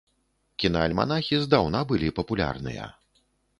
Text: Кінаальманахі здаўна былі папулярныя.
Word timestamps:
Кінаальманахі 0.63 1.39
здаўна 1.45 1.83
былі 1.93 2.09
папулярныя. 2.23 2.91